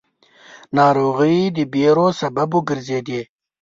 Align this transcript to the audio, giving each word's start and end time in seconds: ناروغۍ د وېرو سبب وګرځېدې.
ناروغۍ 0.75 1.37
د 1.55 1.57
وېرو 1.73 2.07
سبب 2.21 2.49
وګرځېدې. 2.53 3.21